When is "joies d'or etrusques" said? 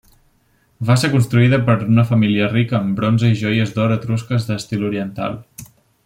3.45-4.49